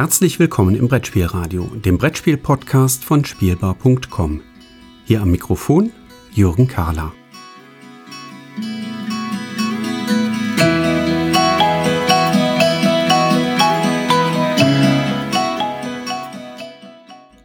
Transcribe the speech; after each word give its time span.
Herzlich 0.00 0.38
willkommen 0.38 0.76
im 0.76 0.88
Brettspielradio, 0.88 1.64
dem 1.74 1.98
Brettspiel-Podcast 1.98 3.04
von 3.04 3.22
Spielbar.com. 3.22 4.40
Hier 5.04 5.20
am 5.20 5.30
Mikrofon 5.30 5.92
Jürgen 6.32 6.68
Kahler. 6.68 7.12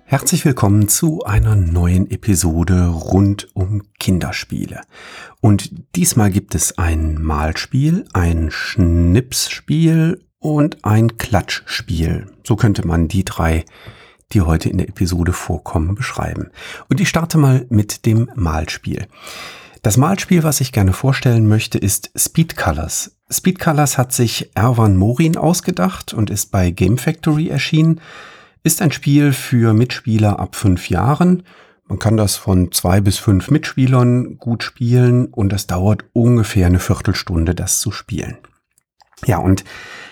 Herzlich 0.05 0.45
willkommen 0.45 0.87
zu 0.87 1.25
einer 1.25 1.57
neuen 1.57 2.09
Episode 2.09 2.85
rund 2.85 3.49
um 3.53 3.83
Kinderspiele. 3.99 4.79
Und 5.41 5.71
diesmal 5.97 6.31
gibt 6.31 6.55
es 6.55 6.77
ein 6.77 7.21
Malspiel, 7.21 8.05
ein 8.13 8.49
Schnipsspiel 8.49 10.24
und 10.45 10.85
ein 10.85 11.17
Klatschspiel. 11.17 12.27
So 12.43 12.55
könnte 12.55 12.85
man 12.85 13.07
die 13.07 13.25
drei, 13.25 13.65
die 14.31 14.41
heute 14.41 14.69
in 14.69 14.77
der 14.77 14.87
Episode 14.87 15.33
vorkommen, 15.33 15.95
beschreiben. 15.95 16.51
Und 16.87 17.01
ich 17.01 17.09
starte 17.09 17.39
mal 17.39 17.65
mit 17.69 18.05
dem 18.05 18.29
Malspiel. 18.35 19.07
Das 19.81 19.97
Malspiel, 19.97 20.43
was 20.43 20.61
ich 20.61 20.71
gerne 20.71 20.93
vorstellen 20.93 21.47
möchte, 21.47 21.79
ist 21.79 22.11
Speed 22.15 22.57
Colors. 22.57 23.17
Speed 23.31 23.57
Colors 23.57 23.97
hat 23.97 24.13
sich 24.13 24.51
Erwan 24.55 24.97
Morin 24.97 25.35
ausgedacht 25.35 26.13
und 26.13 26.29
ist 26.29 26.51
bei 26.51 26.69
Game 26.69 26.99
Factory 26.99 27.49
erschienen. 27.49 27.99
Ist 28.61 28.83
ein 28.83 28.91
Spiel 28.91 29.33
für 29.33 29.73
Mitspieler 29.73 30.37
ab 30.39 30.55
fünf 30.55 30.89
Jahren. 30.91 31.41
Man 31.87 31.97
kann 31.97 32.17
das 32.17 32.35
von 32.35 32.71
zwei 32.71 33.01
bis 33.01 33.17
fünf 33.17 33.49
Mitspielern 33.49 34.37
gut 34.37 34.61
spielen 34.61 35.25
und 35.25 35.53
es 35.53 35.65
dauert 35.65 36.05
ungefähr 36.13 36.67
eine 36.67 36.79
Viertelstunde, 36.79 37.55
das 37.55 37.79
zu 37.79 37.91
spielen. 37.91 38.37
Ja, 39.25 39.37
und 39.37 39.63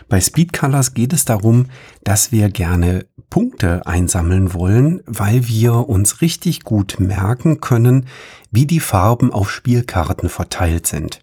bei 0.09 0.21
Speed 0.21 0.53
Colors 0.53 0.93
geht 0.93 1.13
es 1.13 1.25
darum, 1.25 1.67
dass 2.03 2.31
wir 2.31 2.49
gerne 2.49 3.05
Punkte 3.29 3.85
einsammeln 3.87 4.53
wollen, 4.53 5.01
weil 5.05 5.47
wir 5.47 5.89
uns 5.89 6.21
richtig 6.21 6.63
gut 6.63 6.99
merken 6.99 7.61
können, 7.61 8.05
wie 8.51 8.67
die 8.67 8.79
Farben 8.79 9.33
auf 9.33 9.49
Spielkarten 9.49 10.29
verteilt 10.29 10.85
sind. 10.85 11.21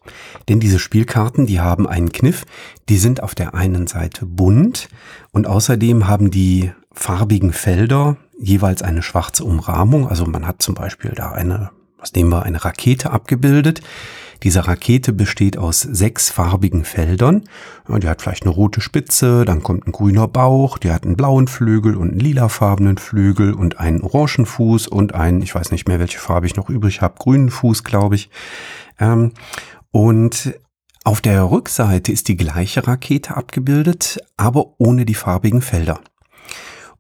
Denn 0.49 0.59
diese 0.59 0.81
Spielkarten, 0.81 1.47
die 1.47 1.61
haben 1.61 1.87
einen 1.87 2.11
Kniff, 2.11 2.45
die 2.89 2.99
sind 2.99 3.23
auf 3.23 3.37
der 3.37 3.55
einen 3.55 3.87
Seite 3.87 4.27
bunt 4.27 4.89
und 5.31 5.47
außerdem 5.47 6.09
haben 6.09 6.31
die 6.33 6.73
farbigen 6.93 7.53
Felder 7.53 8.17
jeweils 8.41 8.83
eine 8.83 9.03
schwarze 9.03 9.45
Umrahmung. 9.45 10.09
Also 10.09 10.27
man 10.27 10.47
hat 10.47 10.63
zum 10.63 10.75
Beispiel 10.75 11.13
da 11.13 11.31
eine, 11.31 11.71
was 11.99 12.15
nehmen 12.15 12.31
wir, 12.31 12.43
eine 12.43 12.65
Rakete 12.65 13.11
abgebildet. 13.11 13.83
Diese 14.43 14.67
Rakete 14.67 15.13
besteht 15.13 15.59
aus 15.59 15.81
sechs 15.83 16.31
farbigen 16.31 16.85
Feldern. 16.85 17.45
Die 17.89 18.09
hat 18.09 18.23
vielleicht 18.23 18.45
eine 18.45 18.55
rote 18.55 18.81
Spitze, 18.81 19.45
dann 19.45 19.63
kommt 19.63 19.87
ein 19.87 19.93
grüner 19.93 20.29
Bauch, 20.29 20.79
die 20.79 20.93
hat 20.93 21.05
einen 21.05 21.17
blauen 21.17 21.47
Flügel 21.47 21.97
und 21.97 22.11
einen 22.11 22.21
lilafarbenen 22.21 22.97
Flügel 22.97 23.53
und 23.53 23.79
einen 23.79 24.01
orangen 24.01 24.47
Fuß 24.47 24.87
und 24.87 25.15
einen, 25.15 25.43
ich 25.43 25.55
weiß 25.55 25.73
nicht 25.73 25.89
mehr, 25.89 25.99
welche 25.99 26.19
Farbe 26.19 26.47
ich 26.47 26.57
noch 26.57 26.71
übrig 26.71 27.03
habe, 27.03 27.17
grünen 27.19 27.51
Fuß, 27.51 27.85
glaube 27.85 28.15
ich. 28.15 28.31
Ähm, 28.99 29.33
und 29.91 30.55
auf 31.05 31.21
der 31.21 31.51
Rückseite 31.51 32.13
ist 32.13 32.29
die 32.29 32.37
gleiche 32.37 32.87
Rakete 32.87 33.37
abgebildet, 33.37 34.19
aber 34.37 34.75
ohne 34.79 35.05
die 35.05 35.15
farbigen 35.15 35.63
Felder. 35.63 36.01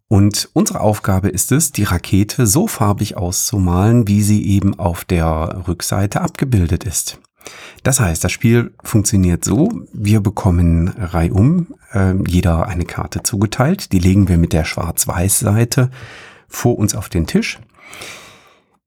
Und 0.08 0.50
unsere 0.54 0.80
Aufgabe 0.80 1.28
ist 1.28 1.52
es, 1.52 1.70
die 1.70 1.84
Rakete 1.84 2.46
so 2.46 2.66
farbig 2.66 3.16
auszumalen, 3.16 4.08
wie 4.08 4.22
sie 4.22 4.44
eben 4.44 4.76
auf 4.78 5.04
der 5.04 5.64
Rückseite 5.68 6.20
abgebildet 6.20 6.82
ist. 6.82 7.20
Das 7.82 8.00
heißt, 8.00 8.22
das 8.22 8.32
Spiel 8.32 8.72
funktioniert 8.82 9.44
so, 9.44 9.70
wir 9.92 10.20
bekommen 10.20 10.88
reihum 10.88 11.68
äh, 11.92 12.14
jeder 12.26 12.66
eine 12.66 12.84
Karte 12.84 13.22
zugeteilt, 13.22 13.92
die 13.92 13.98
legen 13.98 14.28
wir 14.28 14.36
mit 14.36 14.52
der 14.52 14.64
Schwarz-Weiß-Seite 14.64 15.90
vor 16.48 16.78
uns 16.78 16.94
auf 16.94 17.08
den 17.08 17.26
Tisch. 17.26 17.58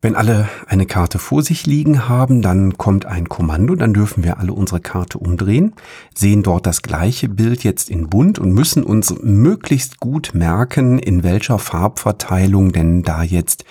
Wenn 0.04 0.18
alle 0.18 0.50
eine 0.68 0.86
Karte 0.86 1.18
vor 1.18 1.44
sich 1.44 1.66
liegen 1.66 2.10
haben, 2.10 2.42
dann 2.42 2.78
kommt 2.78 3.06
ein 3.06 3.30
Kommando, 3.30 3.74
dann 3.76 3.94
dürfen 3.94 4.26
wir 4.26 4.38
alle 4.38 4.52
unsere 4.52 4.82
Karte 4.82 5.18
umdrehen, 5.18 5.76
sehen 6.14 6.44
dort 6.44 6.66
das 6.66 6.82
gleiche 6.82 7.30
Bild 7.30 7.64
jetzt 7.64 7.90
in 7.90 8.10
bunt 8.10 8.38
und 8.38 8.52
müssen 8.52 8.84
uns 8.84 9.16
möglichst 9.22 10.02
gut 10.02 10.32
merken, 10.34 11.00
in 11.00 11.24
welcher 11.24 11.58
Farbverteilung 11.58 12.74
denn 12.74 13.04
da 13.04 13.24
jetzt 13.24 13.64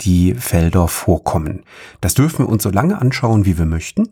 die 0.00 0.34
Felder 0.34 0.88
vorkommen. 0.88 1.64
Das 2.00 2.14
dürfen 2.14 2.46
wir 2.46 2.48
uns 2.48 2.62
so 2.62 2.70
lange 2.70 3.00
anschauen, 3.00 3.44
wie 3.44 3.58
wir 3.58 3.66
möchten. 3.66 4.08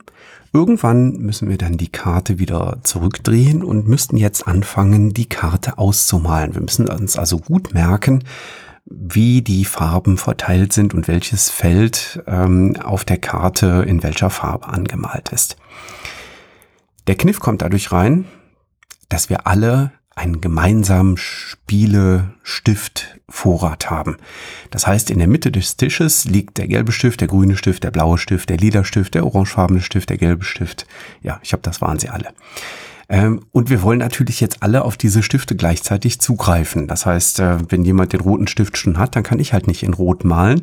Irgendwann 0.53 1.15
müssen 1.15 1.49
wir 1.49 1.59
dann 1.59 1.77
die 1.77 1.91
Karte 1.91 2.39
wieder 2.39 2.79
zurückdrehen 2.85 3.65
und 3.65 3.89
müssten 3.89 4.17
jetzt 4.17 4.47
anfangen, 4.47 5.13
die 5.13 5.29
Karte 5.29 5.79
auszumalen. 5.79 6.55
Wir 6.55 6.63
müssen 6.63 6.89
uns 6.89 7.19
also 7.19 7.39
gut 7.39 7.75
merken, 7.75 8.23
wie 8.87 9.43
die 9.43 9.65
Farben 9.65 10.17
verteilt 10.17 10.73
sind 10.73 10.95
und 10.95 11.09
welches 11.09 11.51
Feld 11.51 12.23
ähm, 12.27 12.77
auf 12.83 13.05
der 13.05 13.19
Karte 13.19 13.85
in 13.87 14.03
welcher 14.03 14.31
Farbe 14.31 14.69
angemalt 14.69 15.31
ist. 15.31 15.57
Der 17.07 17.17
Kniff 17.17 17.41
kommt 17.41 17.63
dadurch 17.63 17.93
rein, 17.93 18.27
dass 19.09 19.29
wir 19.29 19.47
alle 19.47 19.93
einen 20.17 20.41
gemeinsamen 20.41 21.17
Spiele-Stift-Vorrat 21.17 23.91
haben. 23.91 24.17
Das 24.71 24.87
heißt, 24.87 25.11
in 25.11 25.19
der 25.19 25.27
Mitte 25.27 25.51
des 25.51 25.77
Tisches 25.77 26.25
liegt 26.25 26.59
der 26.59 26.69
gelbe 26.69 26.93
Stift, 26.93 27.21
der 27.21 27.27
grüne 27.29 27.57
Stift, 27.57 27.83
der 27.85 27.91
blaue 27.91 28.19
Stift, 28.19 28.49
der 28.49 28.59
lila 28.59 28.85
Stift, 28.85 29.15
der 29.15 29.27
orangefarbene 29.27 29.81
Stift, 29.81 30.11
der 30.11 30.19
gelbe 30.19 30.45
Stift. 30.45 30.87
Ja, 31.23 31.41
ich 31.43 31.53
habe 31.53 31.63
das 31.63 31.81
waren 31.81 31.99
sie 31.99 32.11
alle. 32.11 32.29
Ähm, 33.09 33.41
und 33.53 33.71
wir 33.71 33.83
wollen 33.83 33.99
natürlich 33.99 34.41
jetzt 34.41 34.63
alle 34.63 34.85
auf 34.85 34.97
diese 34.97 35.23
Stifte 35.23 35.57
gleichzeitig 35.57 36.21
zugreifen. 36.21 36.89
Das 36.89 37.07
heißt, 37.07 37.41
äh, 37.41 37.59
wenn 37.69 37.85
jemand 37.85 38.13
den 38.13 38.21
roten 38.21 38.47
Stift 38.47 38.79
schon 38.79 38.99
hat, 38.99 39.17
dann 39.17 39.23
kann 39.23 39.41
ich 39.41 39.53
halt 39.53 39.67
nicht 39.67 39.83
in 39.83 39.95
Rot 39.95 40.25
malen. 40.25 40.63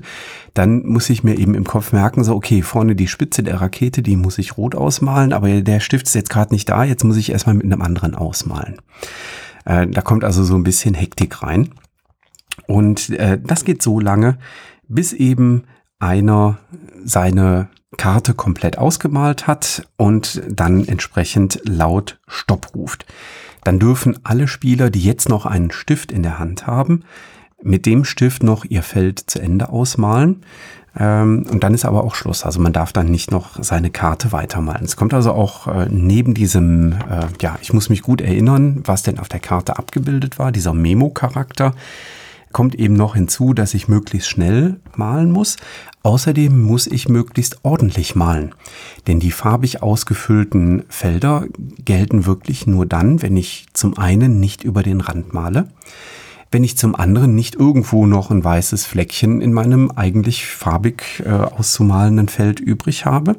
Dann 0.53 0.85
muss 0.85 1.09
ich 1.09 1.23
mir 1.23 1.37
eben 1.37 1.53
im 1.53 1.65
Kopf 1.65 1.93
merken, 1.93 2.23
so, 2.23 2.35
okay, 2.35 2.61
vorne 2.61 2.95
die 2.95 3.07
Spitze 3.07 3.43
der 3.43 3.61
Rakete, 3.61 4.01
die 4.01 4.15
muss 4.15 4.37
ich 4.37 4.57
rot 4.57 4.75
ausmalen, 4.75 5.33
aber 5.33 5.61
der 5.61 5.79
Stift 5.79 6.07
ist 6.07 6.15
jetzt 6.15 6.29
gerade 6.29 6.53
nicht 6.53 6.69
da, 6.69 6.83
jetzt 6.83 7.03
muss 7.03 7.17
ich 7.17 7.31
erstmal 7.31 7.55
mit 7.55 7.65
einem 7.65 7.81
anderen 7.81 8.15
ausmalen. 8.15 8.77
Äh, 9.65 9.87
da 9.87 10.01
kommt 10.01 10.23
also 10.23 10.43
so 10.43 10.55
ein 10.55 10.63
bisschen 10.63 10.95
Hektik 10.95 11.43
rein. 11.43 11.69
Und 12.67 13.09
äh, 13.11 13.39
das 13.41 13.65
geht 13.65 13.81
so 13.81 13.99
lange, 13.99 14.37
bis 14.87 15.13
eben 15.13 15.63
einer 15.99 16.57
seine 17.03 17.69
Karte 18.01 18.33
komplett 18.33 18.79
ausgemalt 18.79 19.45
hat 19.45 19.87
und 19.95 20.41
dann 20.49 20.87
entsprechend 20.87 21.61
laut 21.65 22.17
Stopp 22.25 22.73
ruft. 22.73 23.05
Dann 23.63 23.77
dürfen 23.77 24.17
alle 24.23 24.47
Spieler, 24.47 24.89
die 24.89 25.03
jetzt 25.03 25.29
noch 25.29 25.45
einen 25.45 25.69
Stift 25.69 26.11
in 26.11 26.23
der 26.23 26.39
Hand 26.39 26.65
haben, 26.65 27.03
mit 27.61 27.85
dem 27.85 28.03
Stift 28.03 28.41
noch 28.41 28.65
ihr 28.65 28.81
Feld 28.81 29.19
zu 29.19 29.39
Ende 29.39 29.69
ausmalen. 29.69 30.41
Ähm, 30.97 31.45
und 31.51 31.63
dann 31.63 31.75
ist 31.75 31.85
aber 31.85 32.03
auch 32.03 32.15
Schluss. 32.15 32.43
Also 32.43 32.59
man 32.59 32.73
darf 32.73 32.91
dann 32.91 33.11
nicht 33.11 33.29
noch 33.29 33.61
seine 33.61 33.91
Karte 33.91 34.31
weitermalen. 34.31 34.83
Es 34.83 34.95
kommt 34.95 35.13
also 35.13 35.33
auch 35.33 35.67
äh, 35.67 35.85
neben 35.87 36.33
diesem, 36.33 36.93
äh, 36.93 37.27
ja, 37.39 37.59
ich 37.61 37.71
muss 37.71 37.89
mich 37.89 38.01
gut 38.01 38.19
erinnern, 38.19 38.81
was 38.83 39.03
denn 39.03 39.19
auf 39.19 39.29
der 39.29 39.41
Karte 39.41 39.77
abgebildet 39.77 40.39
war, 40.39 40.51
dieser 40.51 40.73
Memo-Charakter 40.73 41.75
kommt 42.51 42.75
eben 42.75 42.93
noch 42.93 43.15
hinzu, 43.15 43.53
dass 43.53 43.73
ich 43.73 43.87
möglichst 43.87 44.29
schnell 44.29 44.79
malen 44.95 45.31
muss. 45.31 45.57
Außerdem 46.03 46.61
muss 46.61 46.87
ich 46.87 47.09
möglichst 47.09 47.59
ordentlich 47.63 48.15
malen. 48.15 48.55
Denn 49.07 49.19
die 49.19 49.31
farbig 49.31 49.83
ausgefüllten 49.83 50.83
Felder 50.89 51.45
gelten 51.85 52.25
wirklich 52.25 52.65
nur 52.65 52.85
dann, 52.85 53.21
wenn 53.21 53.37
ich 53.37 53.67
zum 53.73 53.97
einen 53.97 54.39
nicht 54.39 54.63
über 54.63 54.83
den 54.83 55.01
Rand 55.01 55.33
male, 55.33 55.67
wenn 56.51 56.63
ich 56.63 56.77
zum 56.77 56.95
anderen 56.95 57.35
nicht 57.35 57.55
irgendwo 57.55 58.05
noch 58.05 58.29
ein 58.29 58.43
weißes 58.43 58.85
Fleckchen 58.85 59.41
in 59.41 59.53
meinem 59.53 59.91
eigentlich 59.91 60.45
farbig 60.45 61.23
äh, 61.25 61.29
auszumalenden 61.29 62.27
Feld 62.27 62.59
übrig 62.59 63.05
habe, 63.05 63.37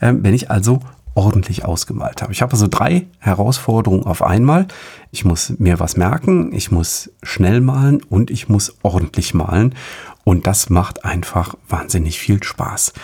äh, 0.00 0.12
wenn 0.14 0.34
ich 0.34 0.50
also 0.50 0.80
ordentlich 1.14 1.64
ausgemalt 1.64 2.22
habe. 2.22 2.32
Ich 2.32 2.42
habe 2.42 2.52
also 2.52 2.66
drei 2.68 3.06
Herausforderungen 3.18 4.04
auf 4.04 4.22
einmal. 4.22 4.66
Ich 5.10 5.24
muss 5.24 5.54
mir 5.58 5.80
was 5.80 5.96
merken, 5.96 6.52
ich 6.52 6.70
muss 6.70 7.10
schnell 7.22 7.60
malen 7.60 8.02
und 8.02 8.30
ich 8.30 8.48
muss 8.48 8.76
ordentlich 8.82 9.34
malen. 9.34 9.74
Und 10.24 10.46
das 10.46 10.70
macht 10.70 11.04
einfach 11.04 11.54
wahnsinnig 11.68 12.18
viel 12.18 12.42
Spaß. 12.42 12.94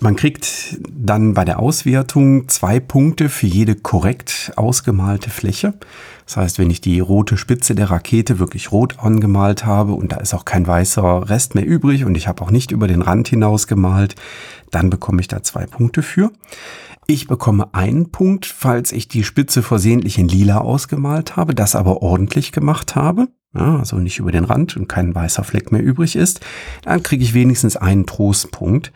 Man 0.00 0.16
kriegt 0.16 0.78
dann 0.88 1.34
bei 1.34 1.44
der 1.44 1.58
Auswertung 1.58 2.48
zwei 2.48 2.80
Punkte 2.80 3.28
für 3.28 3.46
jede 3.46 3.74
korrekt 3.74 4.52
ausgemalte 4.56 5.28
Fläche. 5.28 5.74
Das 6.24 6.38
heißt, 6.38 6.58
wenn 6.58 6.70
ich 6.70 6.80
die 6.80 7.00
rote 7.00 7.36
Spitze 7.36 7.74
der 7.74 7.90
Rakete 7.90 8.38
wirklich 8.38 8.72
rot 8.72 8.98
angemalt 8.98 9.66
habe 9.66 9.92
und 9.92 10.12
da 10.12 10.16
ist 10.16 10.32
auch 10.32 10.46
kein 10.46 10.66
weißer 10.66 11.28
Rest 11.28 11.54
mehr 11.54 11.66
übrig 11.66 12.06
und 12.06 12.14
ich 12.14 12.28
habe 12.28 12.42
auch 12.42 12.50
nicht 12.50 12.70
über 12.70 12.88
den 12.88 13.02
Rand 13.02 13.28
hinaus 13.28 13.66
gemalt, 13.66 14.14
dann 14.70 14.88
bekomme 14.88 15.20
ich 15.20 15.28
da 15.28 15.42
zwei 15.42 15.66
Punkte 15.66 16.02
für. 16.02 16.30
Ich 17.06 17.26
bekomme 17.26 17.74
einen 17.74 18.10
Punkt, 18.10 18.46
falls 18.46 18.92
ich 18.92 19.08
die 19.08 19.24
Spitze 19.24 19.62
versehentlich 19.62 20.18
in 20.18 20.28
lila 20.28 20.58
ausgemalt 20.58 21.36
habe, 21.36 21.54
das 21.54 21.74
aber 21.74 22.02
ordentlich 22.02 22.52
gemacht 22.52 22.94
habe. 22.94 23.28
Ja, 23.52 23.78
also 23.78 23.96
nicht 23.96 24.20
über 24.20 24.30
den 24.30 24.44
Rand 24.44 24.76
und 24.76 24.88
kein 24.88 25.12
weißer 25.12 25.42
Fleck 25.42 25.72
mehr 25.72 25.82
übrig 25.82 26.14
ist, 26.14 26.40
dann 26.82 27.02
kriege 27.02 27.24
ich 27.24 27.34
wenigstens 27.34 27.76
einen 27.76 28.06
Trostpunkt. 28.06 28.92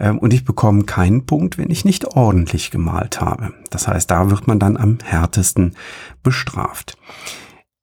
Ähm, 0.00 0.18
und 0.18 0.34
ich 0.34 0.44
bekomme 0.44 0.84
keinen 0.84 1.24
Punkt, 1.24 1.56
wenn 1.56 1.70
ich 1.70 1.84
nicht 1.84 2.16
ordentlich 2.16 2.72
gemalt 2.72 3.20
habe. 3.20 3.54
Das 3.70 3.86
heißt, 3.86 4.10
da 4.10 4.28
wird 4.28 4.48
man 4.48 4.58
dann 4.58 4.76
am 4.76 4.98
härtesten 5.04 5.76
bestraft. 6.24 6.98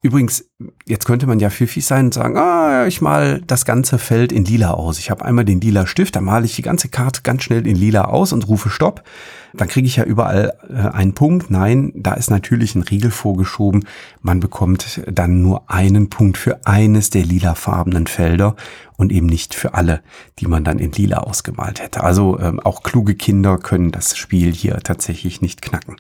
Übrigens, 0.02 0.46
jetzt 0.88 1.06
könnte 1.06 1.28
man 1.28 1.42
ja 1.42 1.50
pfiffig 1.50 1.86
sein 1.86 2.06
und 2.06 2.14
sagen, 2.14 2.38
ah, 2.38 2.88
ich 2.88 3.02
mal 3.02 3.42
das 3.46 3.66
ganze 3.66 4.00
Feld 4.00 4.32
in 4.32 4.46
lila 4.46 4.72
aus. 4.72 4.98
Ich 4.98 5.12
habe 5.12 5.26
einmal 5.26 5.44
den 5.44 5.60
lila 5.60 5.86
Stift, 5.88 6.16
dann 6.16 6.24
male 6.24 6.46
ich 6.46 6.56
die 6.56 6.62
ganze 6.62 6.88
Karte 6.88 7.22
ganz 7.22 7.44
schnell 7.44 7.68
in 7.68 7.76
lila 7.76 8.06
aus 8.06 8.32
und 8.32 8.48
rufe 8.48 8.70
Stopp. 8.70 9.04
Dann 9.54 9.68
kriege 9.68 9.88
ich 9.88 9.98
ja 9.98 10.06
überall 10.06 10.54
äh, 10.70 10.88
einen 10.88 11.16
Punkt. 11.16 11.52
Nein, 11.52 11.92
da 11.96 12.14
ist 12.14 12.30
natürlich 12.30 12.76
ein 12.76 12.84
Riegel 12.84 13.12
vorgeschoben. 13.12 13.86
Man 14.22 14.40
bekommt 14.40 15.02
dann 15.12 15.42
nur 15.42 15.70
einen 15.70 16.10
Punkt 16.10 16.38
für 16.38 16.66
eines 16.66 17.10
der 17.10 17.26
lilafarbenen 17.26 18.08
Felder 18.08 18.56
und 18.96 19.12
eben 19.12 19.28
nicht 19.28 19.54
für 19.54 19.74
alle, 19.74 20.02
die 20.40 20.48
man 20.48 20.64
dann 20.64 20.80
in 20.80 20.94
lila 20.94 21.18
ausgemalt 21.18 21.82
hätte. 21.82 22.06
Also 22.06 22.40
ähm, 22.40 22.62
auch 22.62 22.84
kluge 22.84 23.16
Kinder 23.16 23.58
können 23.58 23.92
das 23.92 24.16
Spiel 24.16 24.54
hier 24.54 24.78
tatsächlich 24.78 25.42
nicht 25.42 25.62
knacken. 25.62 25.98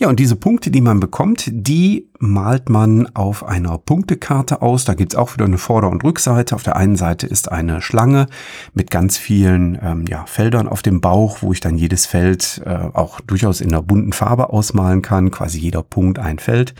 Ja, 0.00 0.08
und 0.08 0.18
diese 0.18 0.34
Punkte, 0.34 0.70
die 0.70 0.80
man 0.80 0.98
bekommt, 0.98 1.50
die 1.52 2.08
malt 2.18 2.70
man 2.70 3.14
auf 3.14 3.44
einer 3.44 3.76
Punktekarte 3.76 4.62
aus. 4.62 4.86
Da 4.86 4.94
gibt's 4.94 5.14
auch 5.14 5.34
wieder 5.34 5.44
eine 5.44 5.58
Vorder- 5.58 5.90
und 5.90 6.02
Rückseite. 6.02 6.54
Auf 6.54 6.62
der 6.62 6.76
einen 6.76 6.96
Seite 6.96 7.26
ist 7.26 7.52
eine 7.52 7.82
Schlange 7.82 8.26
mit 8.72 8.90
ganz 8.90 9.18
vielen 9.18 9.78
ähm, 9.82 10.06
ja, 10.08 10.24
Feldern 10.24 10.68
auf 10.68 10.80
dem 10.80 11.02
Bauch, 11.02 11.42
wo 11.42 11.52
ich 11.52 11.60
dann 11.60 11.76
jedes 11.76 12.06
Feld 12.06 12.62
äh, 12.64 12.70
auch 12.70 13.20
durchaus 13.20 13.60
in 13.60 13.74
einer 13.74 13.82
bunten 13.82 14.14
Farbe 14.14 14.48
ausmalen 14.48 15.02
kann. 15.02 15.30
Quasi 15.30 15.58
jeder 15.58 15.82
Punkt 15.82 16.18
ein 16.18 16.38
Feld. 16.38 16.74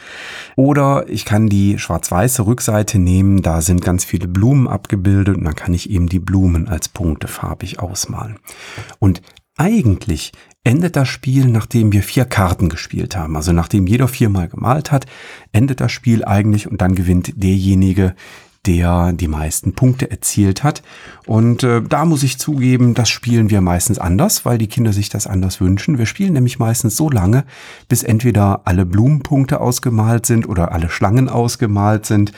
Oder 0.56 1.06
ich 1.06 1.26
kann 1.26 1.50
die 1.50 1.78
schwarz-weiße 1.78 2.46
Rückseite 2.46 2.98
nehmen. 2.98 3.42
Da 3.42 3.60
sind 3.60 3.84
ganz 3.84 4.02
viele 4.02 4.28
Blumen 4.28 4.66
abgebildet 4.66 5.36
und 5.36 5.44
dann 5.44 5.54
kann 5.54 5.74
ich 5.74 5.90
eben 5.90 6.08
die 6.08 6.20
Blumen 6.20 6.68
als 6.68 6.88
Punkte 6.88 7.28
farbig 7.28 7.80
ausmalen. 7.80 8.38
Und 8.98 9.20
eigentlich 9.60 10.32
endet 10.64 10.96
das 10.96 11.08
Spiel, 11.08 11.46
nachdem 11.46 11.92
wir 11.92 12.02
vier 12.02 12.24
Karten 12.26 12.68
gespielt 12.68 13.16
haben. 13.16 13.36
Also 13.36 13.52
nachdem 13.52 13.86
jeder 13.86 14.08
viermal 14.08 14.48
gemalt 14.48 14.92
hat, 14.92 15.06
endet 15.52 15.80
das 15.80 15.92
Spiel 15.92 16.24
eigentlich 16.24 16.70
und 16.70 16.80
dann 16.80 16.94
gewinnt 16.94 17.32
derjenige, 17.42 18.14
der 18.66 19.14
die 19.14 19.28
meisten 19.28 19.72
Punkte 19.72 20.10
erzielt 20.10 20.62
hat. 20.62 20.82
Und 21.26 21.62
äh, 21.62 21.80
da 21.80 22.04
muss 22.04 22.22
ich 22.22 22.38
zugeben, 22.38 22.92
das 22.92 23.08
spielen 23.08 23.48
wir 23.48 23.62
meistens 23.62 23.98
anders, 23.98 24.44
weil 24.44 24.58
die 24.58 24.66
Kinder 24.66 24.92
sich 24.92 25.08
das 25.08 25.26
anders 25.26 25.62
wünschen. 25.62 25.96
Wir 25.96 26.04
spielen 26.04 26.34
nämlich 26.34 26.58
meistens 26.58 26.94
so 26.94 27.08
lange, 27.08 27.44
bis 27.88 28.02
entweder 28.02 28.62
alle 28.66 28.84
Blumenpunkte 28.84 29.60
ausgemalt 29.60 30.26
sind 30.26 30.46
oder 30.46 30.72
alle 30.72 30.90
Schlangen 30.90 31.30
ausgemalt 31.30 32.04
sind. 32.04 32.32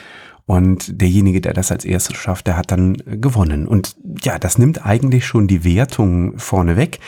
Und 0.47 1.01
derjenige, 1.01 1.41
der 1.41 1.55
das 1.55 1.73
als 1.73 1.85
erstes 1.85 2.17
schafft, 2.17 2.47
der 2.47 2.57
hat 2.57 2.71
dann 2.71 2.97
gewonnen. 3.05 3.67
Und 3.67 3.97
ja, 4.23 4.39
das 4.39 4.59
nimmt 4.59 4.85
eigentlich 4.87 5.27
schon 5.27 5.49
die 5.49 5.65
Wertung 5.65 6.39
vorneweg 6.39 7.01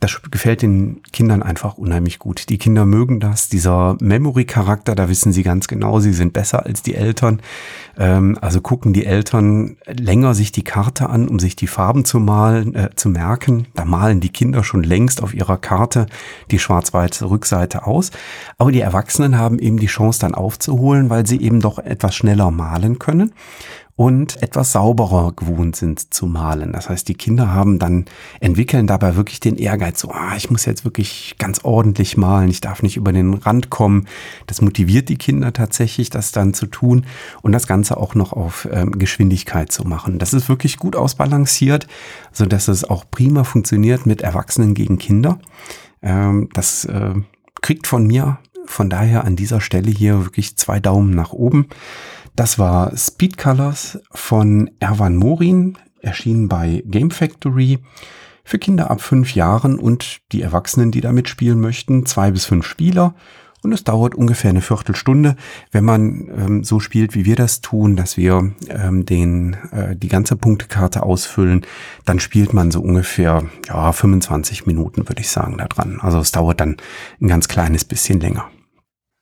das 0.00 0.22
gefällt 0.30 0.62
den 0.62 1.02
Kindern 1.12 1.42
einfach 1.42 1.76
unheimlich 1.76 2.18
gut. 2.18 2.48
Die 2.48 2.56
Kinder 2.56 2.86
mögen 2.86 3.20
das, 3.20 3.50
dieser 3.50 3.98
Memory-Charakter, 4.00 4.94
da 4.94 5.10
wissen 5.10 5.30
sie 5.32 5.42
ganz 5.42 5.68
genau, 5.68 6.00
sie 6.00 6.14
sind 6.14 6.32
besser 6.32 6.64
als 6.64 6.82
die 6.82 6.94
Eltern. 6.94 7.42
Ähm, 7.98 8.38
also 8.40 8.62
gucken 8.62 8.94
die 8.94 9.04
Eltern 9.04 9.76
länger 9.86 10.32
sich 10.32 10.52
die 10.52 10.64
Karte 10.64 11.10
an, 11.10 11.28
um 11.28 11.38
sich 11.38 11.54
die 11.54 11.66
Farben 11.66 12.06
zu 12.06 12.18
malen, 12.18 12.74
äh, 12.74 12.88
zu 12.96 13.10
merken. 13.10 13.66
Da 13.74 13.84
malen 13.84 14.20
die 14.20 14.30
Kinder 14.30 14.64
schon 14.64 14.82
längst 14.82 15.22
auf 15.22 15.34
ihrer 15.34 15.58
Karte 15.58 16.06
die 16.50 16.58
schwarz-weiße 16.58 17.28
Rückseite 17.28 17.86
aus. 17.86 18.10
Aber 18.56 18.72
die 18.72 18.80
Erwachsenen 18.80 19.36
haben 19.36 19.58
eben 19.58 19.78
die 19.78 19.86
Chance 19.86 20.20
dann 20.20 20.34
aufzuholen, 20.34 21.10
weil 21.10 21.26
sie 21.26 21.42
eben 21.42 21.60
doch 21.60 21.78
etwas 21.78 22.14
schneller 22.14 22.50
malen 22.50 22.98
können 22.98 23.34
und 23.96 24.42
etwas 24.42 24.72
sauberer 24.72 25.32
gewohnt 25.32 25.76
sind 25.76 26.14
zu 26.14 26.26
malen. 26.26 26.72
Das 26.72 26.88
heißt, 26.88 27.06
die 27.08 27.14
Kinder 27.14 27.52
haben 27.52 27.78
dann, 27.78 28.06
entwickeln 28.40 28.86
dabei 28.86 29.16
wirklich 29.16 29.40
den 29.40 29.56
Ehrgeiz, 29.56 30.00
so, 30.00 30.10
ah, 30.10 30.36
ich 30.36 30.50
muss 30.50 30.64
jetzt 30.64 30.84
wirklich 30.84 31.36
ganz 31.38 31.60
ordentlich 31.64 32.16
malen, 32.16 32.48
ich 32.48 32.60
darf 32.60 32.82
nicht 32.82 32.96
über 32.96 33.12
den 33.12 33.34
Rand 33.34 33.68
kommen. 33.70 34.06
Das 34.46 34.62
motiviert 34.62 35.08
die 35.08 35.18
Kinder 35.18 35.52
tatsächlich, 35.52 36.10
das 36.10 36.32
dann 36.32 36.54
zu 36.54 36.66
tun 36.66 37.04
und 37.42 37.52
das 37.52 37.66
Ganze 37.66 37.96
auch 37.96 38.14
noch 38.14 38.32
auf 38.32 38.68
ähm, 38.70 38.98
Geschwindigkeit 38.98 39.70
zu 39.70 39.84
machen. 39.84 40.18
Das 40.18 40.32
ist 40.32 40.48
wirklich 40.48 40.78
gut 40.78 40.96
ausbalanciert, 40.96 41.86
so 42.32 42.46
dass 42.46 42.68
es 42.68 42.84
auch 42.84 43.04
prima 43.10 43.44
funktioniert 43.44 44.06
mit 44.06 44.22
Erwachsenen 44.22 44.74
gegen 44.74 44.98
Kinder. 44.98 45.38
Ähm, 46.02 46.48
das 46.54 46.86
äh, 46.86 47.14
kriegt 47.60 47.86
von 47.86 48.06
mir 48.06 48.38
von 48.70 48.88
daher 48.88 49.24
an 49.24 49.36
dieser 49.36 49.60
Stelle 49.60 49.90
hier 49.90 50.24
wirklich 50.24 50.56
zwei 50.56 50.80
Daumen 50.80 51.10
nach 51.10 51.32
oben. 51.32 51.66
Das 52.36 52.58
war 52.58 52.96
Speed 52.96 53.36
Colors 53.36 53.98
von 54.10 54.70
Erwan 54.80 55.16
Morin, 55.16 55.76
erschienen 56.00 56.48
bei 56.48 56.82
Game 56.86 57.10
Factory. 57.10 57.78
Für 58.44 58.58
Kinder 58.58 58.90
ab 58.90 59.00
fünf 59.00 59.34
Jahren 59.34 59.78
und 59.78 60.18
die 60.32 60.42
Erwachsenen, 60.42 60.90
die 60.90 61.00
da 61.00 61.12
mitspielen 61.12 61.60
möchten, 61.60 62.06
zwei 62.06 62.30
bis 62.30 62.46
fünf 62.46 62.66
Spieler. 62.66 63.14
Und 63.62 63.72
es 63.72 63.84
dauert 63.84 64.14
ungefähr 64.14 64.50
eine 64.50 64.62
Viertelstunde, 64.62 65.36
wenn 65.70 65.84
man 65.84 66.28
ähm, 66.34 66.64
so 66.64 66.80
spielt, 66.80 67.14
wie 67.14 67.26
wir 67.26 67.36
das 67.36 67.60
tun, 67.60 67.94
dass 67.94 68.16
wir 68.16 68.52
ähm, 68.68 69.04
den, 69.04 69.54
äh, 69.70 69.94
die 69.94 70.08
ganze 70.08 70.34
Punktekarte 70.36 71.02
ausfüllen. 71.02 71.66
Dann 72.06 72.20
spielt 72.20 72.54
man 72.54 72.70
so 72.70 72.80
ungefähr 72.80 73.44
ja, 73.68 73.92
25 73.92 74.66
Minuten, 74.66 75.08
würde 75.08 75.20
ich 75.20 75.28
sagen, 75.28 75.58
da 75.58 75.66
dran. 75.66 75.98
Also 76.00 76.18
es 76.20 76.32
dauert 76.32 76.60
dann 76.60 76.78
ein 77.20 77.28
ganz 77.28 77.48
kleines 77.48 77.84
bisschen 77.84 78.18
länger. 78.20 78.50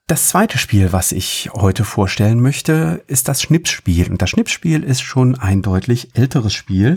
Das 0.09 0.31
zweite 0.31 0.57
Spiel, 0.57 0.95
was 0.95 1.13
ich 1.13 1.51
heute 1.53 1.85
vorstellen 1.85 2.41
möchte, 2.41 3.05
ist 3.09 3.29
das 3.29 3.43
Schnipsspiel. 3.43 4.11
Und 4.11 4.23
das 4.23 4.31
Schnipsspiel 4.31 4.83
ist 4.83 5.03
schon 5.03 5.35
ein 5.35 5.61
deutlich 5.61 6.09
älteres 6.15 6.55
Spiel. 6.55 6.97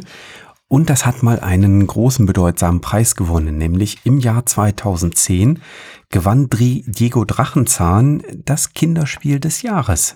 Und 0.69 0.89
das 0.89 1.05
hat 1.05 1.21
mal 1.21 1.41
einen 1.41 1.85
großen 1.85 2.25
bedeutsamen 2.25 2.79
Preis 2.79 3.17
gewonnen, 3.17 3.57
nämlich 3.57 3.97
im 4.05 4.19
Jahr 4.19 4.45
2010 4.45 5.59
gewann 6.07 6.47
Diego 6.49 7.25
Drachenzahn 7.25 8.23
das 8.45 8.73
Kinderspiel 8.73 9.41
des 9.41 9.61
Jahres. 9.61 10.15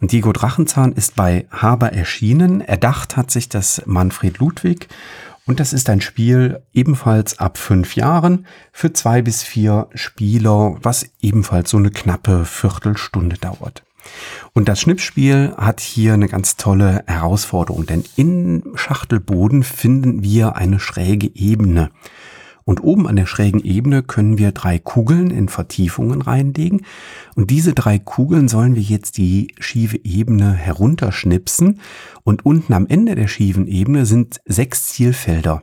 Und 0.00 0.10
Diego 0.10 0.32
Drachenzahn 0.32 0.90
ist 0.90 1.14
bei 1.14 1.46
Haber 1.52 1.92
erschienen. 1.92 2.60
Erdacht 2.60 3.16
hat 3.16 3.30
sich 3.30 3.48
das 3.48 3.82
Manfred 3.86 4.38
Ludwig 4.38 4.88
und 5.46 5.60
das 5.60 5.72
ist 5.72 5.90
ein 5.90 6.00
Spiel 6.00 6.62
ebenfalls 6.72 7.38
ab 7.38 7.58
fünf 7.58 7.96
Jahren 7.96 8.46
für 8.72 8.92
zwei 8.92 9.20
bis 9.20 9.42
vier 9.42 9.88
Spieler, 9.94 10.76
was 10.80 11.10
ebenfalls 11.20 11.70
so 11.70 11.76
eine 11.76 11.90
knappe 11.90 12.44
Viertelstunde 12.44 13.36
dauert. 13.36 13.84
Und 14.52 14.68
das 14.68 14.80
Schnippspiel 14.80 15.54
hat 15.56 15.80
hier 15.80 16.14
eine 16.14 16.28
ganz 16.28 16.56
tolle 16.56 17.04
Herausforderung, 17.06 17.86
denn 17.86 18.04
im 18.16 18.72
Schachtelboden 18.74 19.62
finden 19.62 20.22
wir 20.22 20.56
eine 20.56 20.80
schräge 20.80 21.30
Ebene. 21.34 21.90
Und 22.64 22.82
oben 22.82 23.06
an 23.06 23.16
der 23.16 23.26
schrägen 23.26 23.62
Ebene 23.62 24.02
können 24.02 24.38
wir 24.38 24.52
drei 24.52 24.78
Kugeln 24.78 25.30
in 25.30 25.48
Vertiefungen 25.48 26.22
reinlegen. 26.22 26.82
Und 27.34 27.50
diese 27.50 27.74
drei 27.74 27.98
Kugeln 27.98 28.48
sollen 28.48 28.74
wir 28.74 28.82
jetzt 28.82 29.18
die 29.18 29.54
schiefe 29.58 30.00
Ebene 30.02 30.52
herunterschnipsen. 30.52 31.80
Und 32.22 32.46
unten 32.46 32.72
am 32.72 32.86
Ende 32.86 33.14
der 33.14 33.28
schiefen 33.28 33.66
Ebene 33.66 34.06
sind 34.06 34.40
sechs 34.46 34.86
Zielfelder. 34.86 35.62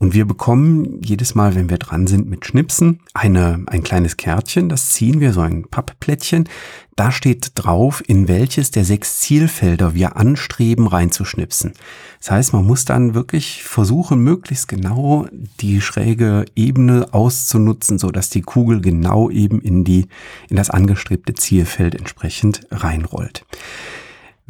Und 0.00 0.14
wir 0.14 0.26
bekommen 0.26 1.00
jedes 1.02 1.34
Mal, 1.34 1.56
wenn 1.56 1.70
wir 1.70 1.78
dran 1.78 2.06
sind 2.06 2.28
mit 2.28 2.46
Schnipsen, 2.46 3.00
eine, 3.14 3.64
ein 3.66 3.82
kleines 3.82 4.16
Kärtchen, 4.16 4.68
das 4.68 4.90
ziehen 4.90 5.18
wir, 5.18 5.32
so 5.32 5.40
ein 5.40 5.64
Pappplättchen. 5.64 6.48
Da 6.94 7.10
steht 7.10 7.52
drauf, 7.54 8.02
in 8.06 8.28
welches 8.28 8.70
der 8.70 8.84
sechs 8.84 9.20
Zielfelder 9.20 9.94
wir 9.94 10.16
anstreben 10.16 10.86
reinzuschnipsen. 10.86 11.72
Das 12.20 12.30
heißt, 12.30 12.52
man 12.52 12.64
muss 12.64 12.84
dann 12.84 13.14
wirklich 13.14 13.64
versuchen, 13.64 14.20
möglichst 14.20 14.68
genau 14.68 15.26
die 15.60 15.80
schräge 15.80 16.44
Ebene 16.54 17.08
auszunutzen, 17.12 17.98
so 17.98 18.10
dass 18.10 18.30
die 18.30 18.42
Kugel 18.42 18.80
genau 18.80 19.30
eben 19.30 19.60
in 19.60 19.82
die, 19.82 20.06
in 20.48 20.56
das 20.56 20.70
angestrebte 20.70 21.34
Zielfeld 21.34 21.96
entsprechend 21.96 22.60
reinrollt. 22.70 23.44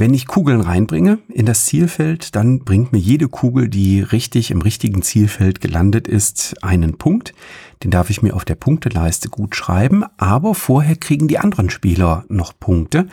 Wenn 0.00 0.14
ich 0.14 0.28
Kugeln 0.28 0.60
reinbringe 0.60 1.18
in 1.28 1.44
das 1.44 1.64
Zielfeld, 1.64 2.36
dann 2.36 2.60
bringt 2.60 2.92
mir 2.92 3.00
jede 3.00 3.26
Kugel, 3.26 3.68
die 3.68 4.00
richtig 4.00 4.52
im 4.52 4.62
richtigen 4.62 5.02
Zielfeld 5.02 5.60
gelandet 5.60 6.06
ist, 6.06 6.54
einen 6.62 6.98
Punkt. 6.98 7.34
Den 7.82 7.90
darf 7.90 8.08
ich 8.08 8.22
mir 8.22 8.36
auf 8.36 8.44
der 8.44 8.54
Punkteleiste 8.54 9.28
gut 9.28 9.56
schreiben, 9.56 10.04
aber 10.16 10.54
vorher 10.54 10.94
kriegen 10.94 11.26
die 11.26 11.40
anderen 11.40 11.68
Spieler 11.68 12.24
noch 12.28 12.52
Punkte. 12.60 13.08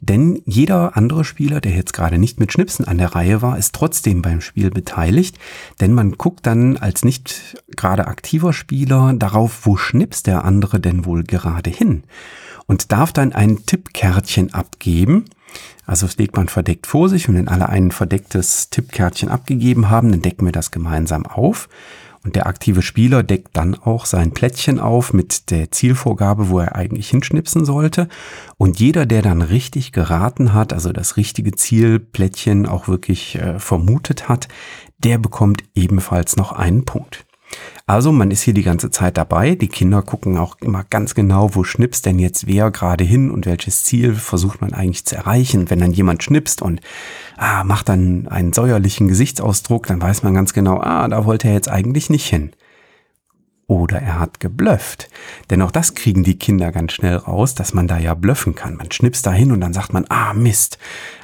Denn 0.00 0.40
jeder 0.46 0.96
andere 0.96 1.24
Spieler, 1.24 1.60
der 1.60 1.72
jetzt 1.72 1.92
gerade 1.92 2.18
nicht 2.18 2.38
mit 2.38 2.52
Schnipsen 2.52 2.86
an 2.86 2.98
der 2.98 3.16
Reihe 3.16 3.42
war, 3.42 3.58
ist 3.58 3.74
trotzdem 3.74 4.22
beim 4.22 4.40
Spiel 4.40 4.70
beteiligt. 4.70 5.40
Denn 5.80 5.92
man 5.92 6.12
guckt 6.12 6.46
dann 6.46 6.76
als 6.76 7.04
nicht 7.04 7.64
gerade 7.76 8.06
aktiver 8.06 8.52
Spieler 8.52 9.12
darauf, 9.14 9.66
wo 9.66 9.76
schnipst 9.76 10.28
der 10.28 10.44
andere 10.44 10.78
denn 10.78 11.04
wohl 11.04 11.24
gerade 11.24 11.70
hin. 11.70 12.04
Und 12.66 12.92
darf 12.92 13.12
dann 13.12 13.32
ein 13.32 13.66
Tippkärtchen 13.66 14.54
abgeben 14.54 15.24
also 15.86 16.06
das 16.06 16.16
legt 16.16 16.36
man 16.36 16.48
verdeckt 16.48 16.86
vor 16.86 17.08
sich 17.08 17.28
und 17.28 17.34
wenn 17.34 17.48
alle 17.48 17.68
ein 17.68 17.90
verdecktes 17.90 18.70
Tippkärtchen 18.70 19.28
abgegeben 19.28 19.90
haben, 19.90 20.10
dann 20.10 20.22
decken 20.22 20.46
wir 20.46 20.52
das 20.52 20.70
gemeinsam 20.70 21.26
auf. 21.26 21.68
Und 22.24 22.36
der 22.36 22.46
aktive 22.46 22.82
Spieler 22.82 23.24
deckt 23.24 23.56
dann 23.56 23.74
auch 23.74 24.06
sein 24.06 24.30
Plättchen 24.30 24.78
auf 24.78 25.12
mit 25.12 25.50
der 25.50 25.72
Zielvorgabe, 25.72 26.50
wo 26.50 26.60
er 26.60 26.76
eigentlich 26.76 27.10
hinschnipsen 27.10 27.64
sollte. 27.64 28.08
Und 28.56 28.78
jeder, 28.78 29.06
der 29.06 29.22
dann 29.22 29.42
richtig 29.42 29.90
geraten 29.90 30.52
hat, 30.54 30.72
also 30.72 30.92
das 30.92 31.16
richtige 31.16 31.50
Zielplättchen 31.50 32.66
auch 32.66 32.86
wirklich 32.86 33.36
äh, 33.40 33.58
vermutet 33.58 34.28
hat, 34.28 34.46
der 34.98 35.18
bekommt 35.18 35.64
ebenfalls 35.74 36.36
noch 36.36 36.52
einen 36.52 36.84
Punkt. 36.84 37.24
Also 37.86 38.12
man 38.12 38.30
ist 38.30 38.42
hier 38.42 38.54
die 38.54 38.62
ganze 38.62 38.90
Zeit 38.90 39.16
dabei. 39.16 39.54
Die 39.54 39.68
Kinder 39.68 40.02
gucken 40.02 40.38
auch 40.38 40.56
immer 40.60 40.84
ganz 40.88 41.14
genau, 41.14 41.54
wo 41.54 41.64
schnipst 41.64 42.06
denn 42.06 42.18
jetzt 42.18 42.46
wer 42.46 42.70
gerade 42.70 43.04
hin 43.04 43.30
und 43.30 43.46
welches 43.46 43.84
Ziel 43.84 44.14
versucht 44.14 44.60
man 44.60 44.72
eigentlich 44.72 45.04
zu 45.04 45.16
erreichen. 45.16 45.68
Wenn 45.68 45.80
dann 45.80 45.92
jemand 45.92 46.22
schnipst 46.22 46.62
und 46.62 46.80
ah, 47.36 47.64
macht 47.64 47.88
dann 47.88 48.28
einen 48.28 48.52
säuerlichen 48.52 49.08
Gesichtsausdruck, 49.08 49.86
dann 49.86 50.00
weiß 50.00 50.22
man 50.22 50.34
ganz 50.34 50.52
genau, 50.52 50.80
ah, 50.80 51.08
da 51.08 51.24
wollte 51.24 51.48
er 51.48 51.54
jetzt 51.54 51.70
eigentlich 51.70 52.08
nicht 52.08 52.26
hin 52.26 52.52
oder 53.80 54.00
er 54.00 54.18
hat 54.18 54.40
geblufft. 54.40 55.08
Denn 55.50 55.62
auch 55.62 55.70
das 55.70 55.94
kriegen 55.94 56.22
die 56.22 56.38
Kinder 56.38 56.72
ganz 56.72 56.92
schnell 56.92 57.16
raus, 57.16 57.54
dass 57.54 57.74
man 57.74 57.88
da 57.88 57.98
ja 57.98 58.14
blöffen 58.14 58.54
kann. 58.54 58.76
Man 58.76 58.90
schnipst 58.90 59.26
da 59.26 59.32
hin 59.32 59.52
und 59.52 59.60
dann 59.60 59.72
sagt 59.72 59.92
man, 59.92 60.04
ah 60.08 60.34
Mist. 60.34 60.78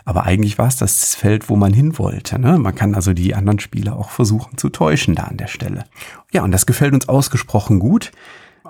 Aber 0.05 0.25
eigentlich 0.25 0.59
war 0.59 0.69
es 0.69 0.77
das 0.77 1.15
Feld, 1.15 1.49
wo 1.51 1.57
man 1.57 1.73
hin 1.73 1.99
wollte. 1.99 2.39
Ne? 2.39 2.59
Man 2.59 2.75
kann 2.75 2.95
also 2.95 3.13
die 3.13 3.35
anderen 3.35 3.61
Spieler 3.61 3.97
auch 3.97 4.11
versuchen 4.11 4.57
zu 4.57 4.71
täuschen 4.71 5.15
da 5.15 5.25
an 5.25 5.37
der 5.37 5.49
Stelle. 5.49 5.85
Ja, 6.33 6.43
und 6.43 6.53
das 6.53 6.67
gefällt 6.67 6.95
uns 6.95 7.09
ausgesprochen 7.09 7.79
gut. 7.79 8.11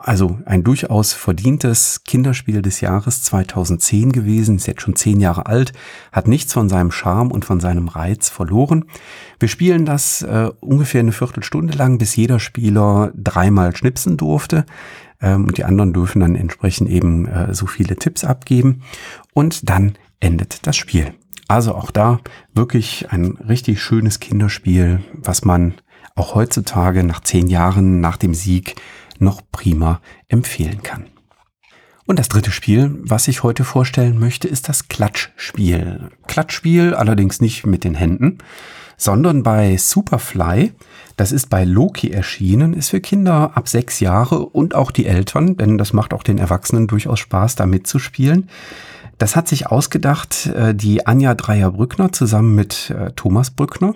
Also 0.02 0.38
ein 0.44 0.64
durchaus 0.64 1.12
verdientes 1.12 2.02
Kinderspiel 2.04 2.62
des 2.62 2.80
Jahres 2.80 3.22
2010 3.22 4.12
gewesen, 4.12 4.56
ist 4.56 4.66
jetzt 4.66 4.82
schon 4.82 4.96
zehn 4.96 5.20
Jahre 5.20 5.46
alt, 5.46 5.72
hat 6.12 6.28
nichts 6.28 6.52
von 6.52 6.68
seinem 6.68 6.90
Charme 6.90 7.30
und 7.30 7.44
von 7.44 7.60
seinem 7.60 7.88
Reiz 7.88 8.28
verloren. 8.28 8.84
Wir 9.38 9.48
spielen 9.48 9.84
das 9.84 10.22
äh, 10.22 10.50
ungefähr 10.60 11.00
eine 11.00 11.12
Viertelstunde 11.12 11.76
lang, 11.76 11.98
bis 11.98 12.16
jeder 12.16 12.40
Spieler 12.40 13.12
dreimal 13.14 13.74
schnipsen 13.76 14.16
durfte. 14.16 14.66
Ähm, 15.20 15.46
und 15.46 15.58
die 15.58 15.64
anderen 15.64 15.92
dürfen 15.92 16.20
dann 16.20 16.34
entsprechend 16.34 16.88
eben 16.88 17.26
äh, 17.26 17.54
so 17.54 17.66
viele 17.66 17.96
Tipps 17.96 18.24
abgeben. 18.24 18.82
Und 19.34 19.68
dann 19.68 19.94
endet 20.20 20.66
das 20.66 20.76
Spiel. 20.76 21.14
Also 21.48 21.74
auch 21.74 21.90
da 21.90 22.20
wirklich 22.54 23.06
ein 23.10 23.38
richtig 23.48 23.80
schönes 23.82 24.20
Kinderspiel, 24.20 25.00
was 25.14 25.44
man 25.44 25.74
auch 26.14 26.34
heutzutage 26.34 27.04
nach 27.04 27.20
zehn 27.20 27.46
Jahren 27.46 28.00
nach 28.00 28.16
dem 28.16 28.34
Sieg 28.34 28.76
noch 29.18 29.42
prima 29.52 30.00
empfehlen 30.28 30.82
kann. 30.82 31.06
Und 32.06 32.18
das 32.18 32.28
dritte 32.28 32.50
Spiel, 32.50 32.98
was 33.02 33.28
ich 33.28 33.42
heute 33.42 33.64
vorstellen 33.64 34.18
möchte, 34.18 34.48
ist 34.48 34.70
das 34.70 34.88
Klatschspiel. 34.88 36.08
Klatschspiel 36.26 36.94
allerdings 36.94 37.42
nicht 37.42 37.66
mit 37.66 37.84
den 37.84 37.94
Händen, 37.94 38.38
sondern 38.96 39.42
bei 39.42 39.76
Superfly. 39.76 40.72
Das 41.16 41.32
ist 41.32 41.50
bei 41.50 41.64
Loki 41.64 42.10
erschienen, 42.10 42.72
ist 42.72 42.88
für 42.88 43.00
Kinder 43.00 43.52
ab 43.54 43.68
sechs 43.68 44.00
Jahre 44.00 44.38
und 44.38 44.74
auch 44.74 44.90
die 44.90 45.04
Eltern, 45.04 45.58
denn 45.58 45.76
das 45.76 45.92
macht 45.92 46.14
auch 46.14 46.22
den 46.22 46.38
Erwachsenen 46.38 46.86
durchaus 46.86 47.18
Spaß, 47.18 47.56
da 47.56 47.66
mitzuspielen. 47.66 48.48
Das 49.18 49.36
hat 49.36 49.46
sich 49.46 49.66
ausgedacht 49.66 50.46
äh, 50.46 50.74
die 50.74 51.06
Anja 51.06 51.34
Dreier-Brückner 51.34 52.12
zusammen 52.12 52.54
mit 52.54 52.88
äh, 52.90 53.10
Thomas 53.12 53.50
Brückner. 53.50 53.94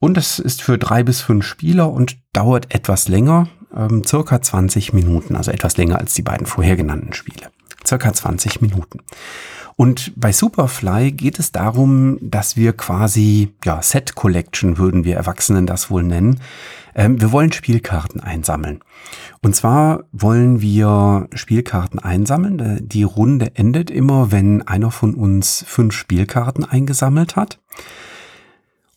Und 0.00 0.16
es 0.16 0.38
ist 0.38 0.62
für 0.62 0.78
drei 0.78 1.02
bis 1.02 1.20
fünf 1.20 1.44
Spieler 1.44 1.92
und 1.92 2.16
dauert 2.32 2.74
etwas 2.74 3.06
länger, 3.06 3.48
ähm, 3.76 4.02
circa 4.06 4.40
20 4.40 4.92
Minuten, 4.92 5.36
also 5.36 5.50
etwas 5.50 5.76
länger 5.76 5.98
als 5.98 6.14
die 6.14 6.22
beiden 6.22 6.46
vorher 6.46 6.76
genannten 6.76 7.12
Spiele. 7.12 7.50
Circa 7.86 8.12
20 8.12 8.60
Minuten. 8.60 9.00
Und 9.80 10.12
bei 10.14 10.30
Superfly 10.30 11.10
geht 11.12 11.38
es 11.38 11.52
darum, 11.52 12.18
dass 12.20 12.54
wir 12.54 12.74
quasi, 12.74 13.54
ja, 13.64 13.80
Set 13.80 14.14
Collection 14.14 14.76
würden 14.76 15.04
wir 15.04 15.16
Erwachsenen 15.16 15.64
das 15.64 15.90
wohl 15.90 16.02
nennen. 16.02 16.40
Ähm, 16.94 17.18
wir 17.18 17.32
wollen 17.32 17.50
Spielkarten 17.50 18.20
einsammeln. 18.20 18.80
Und 19.40 19.56
zwar 19.56 20.04
wollen 20.12 20.60
wir 20.60 21.28
Spielkarten 21.32 21.98
einsammeln. 21.98 22.58
Äh, 22.58 22.82
die 22.82 23.04
Runde 23.04 23.52
endet 23.54 23.90
immer, 23.90 24.30
wenn 24.30 24.60
einer 24.68 24.90
von 24.90 25.14
uns 25.14 25.64
fünf 25.66 25.94
Spielkarten 25.94 26.64
eingesammelt 26.64 27.36
hat. 27.36 27.58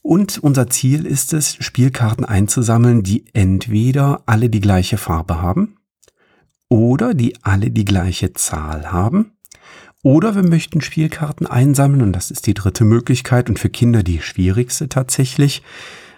Und 0.04 0.38
unser 0.40 0.70
Ziel 0.70 1.06
ist 1.06 1.32
es, 1.32 1.56
Spielkarten 1.56 2.26
einzusammeln, 2.26 3.04
die 3.04 3.26
entweder 3.34 4.22
alle 4.26 4.50
die 4.50 4.60
gleiche 4.60 4.98
Farbe 4.98 5.42
haben 5.42 5.78
oder 6.68 7.14
die 7.14 7.38
alle 7.42 7.72
die 7.72 7.86
gleiche 7.86 8.34
Zahl 8.34 8.92
haben. 8.92 9.32
Oder 10.04 10.36
wir 10.36 10.44
möchten 10.44 10.82
Spielkarten 10.82 11.48
einsammeln, 11.48 12.02
und 12.02 12.14
das 12.14 12.32
ist 12.32 12.46
die 12.48 12.54
dritte 12.54 12.84
Möglichkeit 12.84 13.50
und 13.50 13.58
für 13.58 13.70
Kinder 13.70 14.04
die 14.04 14.20
schwierigste 14.20 14.90
tatsächlich, 14.90 15.64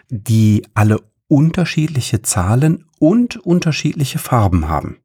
die 0.09 0.65
alle 0.73 0.99
unterschiedliche 1.27 2.23
Zahlen 2.23 2.85
und 2.97 3.37
unterschiedliche 3.37 4.17
Farben 4.17 4.67
haben. 4.67 4.97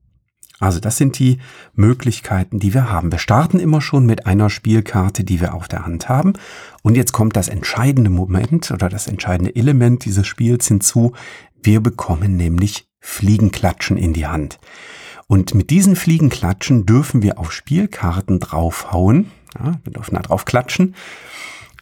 Also 0.61 0.79
das 0.79 0.99
sind 0.99 1.19
die 1.19 1.39
Möglichkeiten, 1.75 2.59
die 2.59 2.75
wir 2.75 2.91
haben. 2.91 3.11
Wir 3.11 3.19
starten 3.19 3.59
immer 3.59 3.81
schon 3.81 4.07
mit 4.07 4.27
einer 4.27 4.51
Spielkarte, 4.51 5.25
die 5.25 5.41
wir 5.41 5.55
auf 5.55 5.67
der 5.67 5.87
Hand 5.87 6.09
haben. 6.09 6.35
Und 6.83 6.97
jetzt 6.97 7.13
kommt 7.13 7.35
das 7.35 7.49
entscheidende 7.49 8.11
Moment 8.11 8.71
oder 8.71 8.89
das 8.89 9.07
entscheidende 9.07 9.57
Element 9.57 10.05
dieses 10.05 10.27
Spiels 10.27 10.69
hinzu. 10.69 11.15
Wir 11.63 11.81
bekommen 11.81 12.37
nämlich 12.37 12.87
Fliegenklatschen 13.01 13.97
in 13.97 14.13
die 14.13 14.27
Hand. 14.27 14.61
Und 15.27 15.55
mit 15.55 15.71
diesen 15.71 15.97
Fliegenklatschen 15.97 16.85
dürfen 16.85 17.23
wir 17.23 17.39
auf 17.39 17.53
Spielkarten 17.53 18.39
draufhauen. 18.39 19.31
Ja, 19.59 19.81
wir 19.83 19.93
dürfen 19.93 20.15
da 20.15 20.23
drauf 20.23 20.45
klatschen 20.45 20.95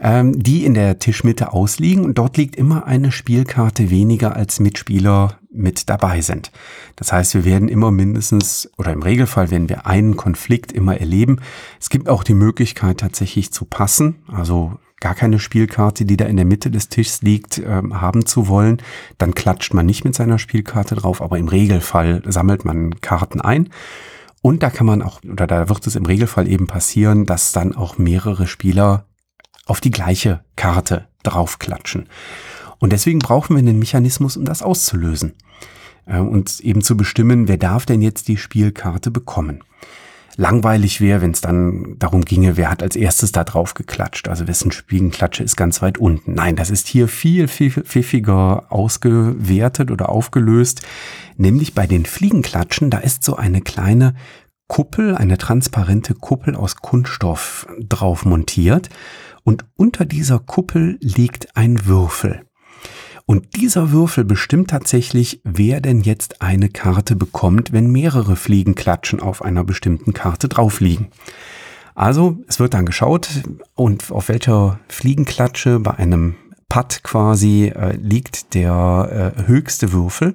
ähm, 0.01 0.39
die 0.39 0.65
in 0.65 0.75
der 0.75 0.99
Tischmitte 0.99 1.53
ausliegen 1.53 2.05
und 2.05 2.19
dort 2.19 2.37
liegt 2.37 2.57
immer 2.57 2.87
eine 2.87 3.13
Spielkarte 3.13 3.91
weniger 3.91 4.37
als 4.37 4.61
Mitspieler 4.61 5.39
mit 5.51 5.89
dabei 5.89 6.21
sind. 6.21 6.53
Das 6.97 7.13
heißt, 7.13 7.35
wir 7.35 7.45
werden 7.45 7.69
immer 7.69 7.91
mindestens 7.91 8.71
oder 8.79 8.93
im 8.93 9.03
Regelfall 9.03 9.51
werden 9.51 9.69
wir 9.69 9.87
einen 9.87 10.17
Konflikt 10.17 10.73
immer 10.73 10.99
erleben. 10.99 11.41
Es 11.81 11.91
gibt 11.91 12.09
auch 12.09 12.23
die 12.23 12.35
Möglichkeit 12.35 13.01
tatsächlich 13.01 13.53
zu 13.53 13.65
passen, 13.65 14.17
also 14.29 14.79
gar 15.01 15.15
keine 15.15 15.39
Spielkarte, 15.39 16.05
die 16.05 16.17
da 16.17 16.27
in 16.27 16.37
der 16.37 16.45
Mitte 16.45 16.71
des 16.71 16.89
Tischs 16.89 17.23
liegt, 17.23 17.59
äh, 17.59 17.83
haben 17.93 18.27
zu 18.27 18.49
wollen. 18.49 18.83
Dann 19.17 19.35
klatscht 19.35 19.75
man 19.75 19.87
nicht 19.87 20.05
mit 20.05 20.15
seiner 20.15 20.39
Spielkarte 20.39 20.97
drauf, 20.97 21.23
aber 21.23 21.39
im 21.39 21.49
Regelfall 21.49 22.23
sammelt 22.27 22.65
man 22.65 23.01
Karten 23.01 23.41
ein. 23.41 23.71
Und 24.41 24.63
da 24.63 24.71
kann 24.71 24.87
man 24.87 25.03
auch, 25.03 25.21
oder 25.25 25.47
da 25.47 25.69
wird 25.69 25.87
es 25.87 25.97
im 25.97 26.07
Regelfall 26.07 26.49
eben 26.49 26.67
passieren, 26.67 27.27
dass 27.27 27.53
dann 27.53 27.75
auch 27.75 27.99
mehrere 27.99 28.47
Spieler 28.47 29.08
auf 29.69 29.81
die 29.81 29.91
gleiche 29.91 30.41
Karte 30.57 31.07
draufklatschen. 31.23 32.09
Und 32.79 32.93
deswegen 32.93 33.19
brauchen 33.19 33.55
wir 33.55 33.61
einen 33.61 33.79
Mechanismus, 33.79 34.37
um 34.37 34.45
das 34.45 34.63
auszulösen. 34.63 35.35
Äh, 36.07 36.19
und 36.19 36.61
eben 36.61 36.83
zu 36.83 36.97
bestimmen, 36.97 37.49
wer 37.49 37.59
darf 37.59 37.87
denn 37.87 38.03
jetzt 38.03 38.29
die 38.29 38.37
Spielkarte 38.37 39.11
bekommen. 39.11 39.63
Langweilig 40.37 41.01
wäre, 41.01 41.21
wenn 41.21 41.33
es 41.33 41.41
dann 41.41 41.97
darum 41.99 42.25
ginge, 42.25 42.57
wer 42.57 42.71
hat 42.71 42.81
als 42.81 42.95
erstes 42.95 43.33
da 43.33 43.43
drauf 43.43 43.75
geklatscht, 43.75 44.29
also 44.29 44.47
wessen 44.47 44.71
Spiegenklatsche 44.71 45.43
ist 45.43 45.57
ganz 45.57 45.83
weit 45.83 45.99
unten. 45.99 46.35
Nein, 46.35 46.55
das 46.55 46.71
ist 46.71 46.87
hier 46.87 47.09
viel, 47.09 47.49
viel 47.49 47.73
pfiffiger 47.73 48.67
ausgewertet 48.71 49.91
oder 49.91 50.09
aufgelöst. 50.09 50.83
Nämlich 51.37 51.75
bei 51.75 51.89
den 51.89 52.07
Fliegenklatschen, 52.07 52.89
da 52.89 52.99
ist 52.99 53.25
so 53.25 53.35
eine 53.35 53.63
kleine 53.63 54.15
Kuppel, 54.69 55.17
eine 55.17 55.39
transparente 55.39 56.15
Kuppel 56.15 56.55
aus 56.55 56.77
Kunststoff 56.77 57.67
drauf 57.81 58.25
montiert 58.25 58.91
und 59.49 59.65
unter 59.77 60.05
dieser 60.05 60.41
Kuppel 60.41 60.99
liegt 61.01 61.57
ein 61.57 61.87
Würfel. 61.87 62.43
Und 63.25 63.57
dieser 63.57 63.93
Würfel 63.93 64.27
bestimmt 64.27 64.69
tatsächlich, 64.69 65.41
wer 65.43 65.81
denn 65.81 66.03
jetzt 66.03 66.43
eine 66.43 66.69
Karte 66.69 67.17
bekommt, 67.17 67.73
wenn 67.73 67.91
mehrere 67.91 68.37
Fliegenklatschen 68.37 69.21
auf 69.21 69.41
einer 69.41 69.65
bestimmten 69.65 70.13
Karte 70.13 70.51
drauf 70.51 70.81
liegen. 70.81 71.09
Also 71.95 72.37
es 72.47 72.61
wird 72.61 72.75
dann 72.75 72.85
geschaut 72.85 73.31
und 73.75 74.11
auf 74.11 74.29
welcher 74.29 74.81
Fliegenklatsche 74.89 75.81
bei 75.81 75.95
einem 75.95 76.35
Putt 76.69 77.01
quasi 77.03 77.73
äh, 77.75 77.97
liegt 77.97 78.55
der 78.55 79.35
äh, 79.37 79.47
höchste 79.47 79.93
Würfel. 79.93 80.35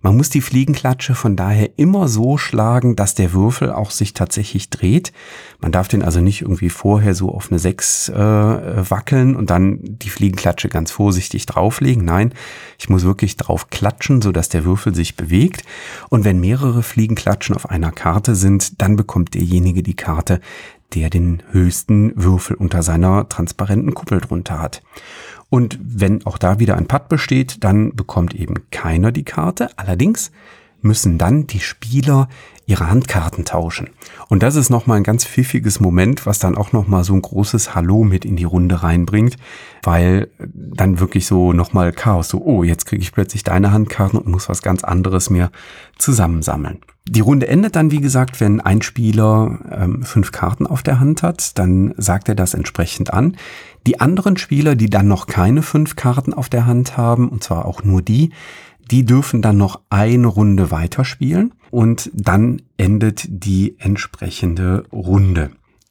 Man 0.00 0.16
muss 0.16 0.30
die 0.30 0.40
Fliegenklatsche 0.40 1.14
von 1.14 1.36
daher 1.36 1.78
immer 1.78 2.08
so 2.08 2.36
schlagen, 2.36 2.96
dass 2.96 3.14
der 3.14 3.32
Würfel 3.32 3.72
auch 3.72 3.92
sich 3.92 4.14
tatsächlich 4.14 4.68
dreht. 4.68 5.12
Man 5.60 5.70
darf 5.70 5.86
den 5.86 6.02
also 6.02 6.20
nicht 6.20 6.42
irgendwie 6.42 6.70
vorher 6.70 7.14
so 7.14 7.32
auf 7.32 7.50
eine 7.50 7.60
6 7.60 8.08
äh, 8.08 8.14
wackeln 8.14 9.36
und 9.36 9.50
dann 9.50 9.78
die 9.82 10.10
Fliegenklatsche 10.10 10.68
ganz 10.68 10.90
vorsichtig 10.90 11.46
drauflegen. 11.46 12.04
Nein, 12.04 12.34
ich 12.78 12.88
muss 12.88 13.04
wirklich 13.04 13.36
drauf 13.36 13.70
klatschen, 13.70 14.22
so 14.22 14.32
dass 14.32 14.48
der 14.48 14.64
Würfel 14.64 14.92
sich 14.92 15.16
bewegt. 15.16 15.62
Und 16.10 16.24
wenn 16.24 16.40
mehrere 16.40 16.82
Fliegenklatschen 16.82 17.54
auf 17.54 17.70
einer 17.70 17.92
Karte 17.92 18.34
sind, 18.34 18.82
dann 18.82 18.96
bekommt 18.96 19.34
derjenige 19.34 19.84
die 19.84 19.96
Karte, 19.96 20.40
der 20.94 21.10
den 21.10 21.42
höchsten 21.50 22.12
Würfel 22.16 22.56
unter 22.56 22.82
seiner 22.82 23.28
transparenten 23.28 23.94
Kuppel 23.94 24.20
drunter 24.20 24.58
hat. 24.58 24.82
Und 25.52 25.78
wenn 25.82 26.24
auch 26.24 26.38
da 26.38 26.60
wieder 26.60 26.78
ein 26.78 26.88
Putt 26.88 27.10
besteht, 27.10 27.62
dann 27.62 27.94
bekommt 27.94 28.32
eben 28.32 28.54
keiner 28.70 29.12
die 29.12 29.22
Karte. 29.22 29.68
Allerdings 29.76 30.32
müssen 30.80 31.18
dann 31.18 31.46
die 31.46 31.60
Spieler 31.60 32.30
ihre 32.64 32.88
Handkarten 32.88 33.44
tauschen. 33.44 33.90
Und 34.30 34.42
das 34.42 34.56
ist 34.56 34.70
nochmal 34.70 34.96
ein 34.96 35.02
ganz 35.02 35.26
pfiffiges 35.26 35.78
Moment, 35.78 36.24
was 36.24 36.38
dann 36.38 36.56
auch 36.56 36.72
nochmal 36.72 37.04
so 37.04 37.12
ein 37.12 37.20
großes 37.20 37.74
Hallo 37.74 38.02
mit 38.02 38.24
in 38.24 38.36
die 38.36 38.44
Runde 38.44 38.82
reinbringt, 38.82 39.36
weil 39.82 40.30
dann 40.38 41.00
wirklich 41.00 41.26
so 41.26 41.52
nochmal 41.52 41.92
Chaos, 41.92 42.30
so, 42.30 42.40
oh, 42.42 42.62
jetzt 42.62 42.86
kriege 42.86 43.02
ich 43.02 43.12
plötzlich 43.12 43.44
deine 43.44 43.72
Handkarten 43.72 44.18
und 44.18 44.28
muss 44.28 44.48
was 44.48 44.62
ganz 44.62 44.84
anderes 44.84 45.28
mir 45.28 45.50
zusammensammeln. 45.98 46.78
Die 47.08 47.20
Runde 47.20 47.48
endet 47.48 47.74
dann, 47.76 47.90
wie 47.90 48.00
gesagt, 48.00 48.40
wenn 48.40 48.60
ein 48.60 48.80
Spieler 48.80 49.58
ähm, 49.70 50.02
fünf 50.02 50.30
Karten 50.30 50.66
auf 50.66 50.82
der 50.82 51.00
Hand 51.00 51.22
hat, 51.22 51.58
dann 51.58 51.94
sagt 51.96 52.28
er 52.28 52.34
das 52.34 52.54
entsprechend 52.54 53.12
an. 53.12 53.36
Die 53.86 54.00
anderen 54.00 54.36
Spieler, 54.36 54.76
die 54.76 54.88
dann 54.88 55.08
noch 55.08 55.26
keine 55.26 55.62
fünf 55.62 55.96
Karten 55.96 56.32
auf 56.32 56.48
der 56.48 56.66
Hand 56.66 56.96
haben, 56.96 57.28
und 57.28 57.42
zwar 57.42 57.66
auch 57.66 57.82
nur 57.82 58.02
die, 58.02 58.30
Die 58.90 59.04
dürfen 59.04 59.42
dann 59.42 59.56
noch 59.56 59.80
eine 59.90 60.26
Runde 60.26 60.70
weiterspielen 60.70 61.54
und 61.70 62.10
dann 62.14 62.62
endet 62.76 63.24
die 63.28 63.76
entsprechende 63.78 64.84
Runde. 64.92 65.50